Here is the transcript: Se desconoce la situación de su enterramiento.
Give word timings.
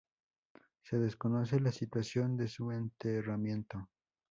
Se 0.81 0.97
desconoce 0.97 1.59
la 1.59 1.71
situación 1.71 2.35
de 2.35 2.47
su 2.47 2.71
enterramiento. 2.71 3.87